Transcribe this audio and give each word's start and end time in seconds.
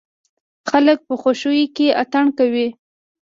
خلک 0.69 0.97
په 1.07 1.13
خوښيو 1.21 1.73
کې 1.75 1.87
اتڼ 2.01 2.25
کوي. 2.37 2.67